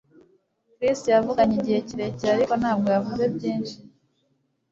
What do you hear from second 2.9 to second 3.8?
yavuze byinshi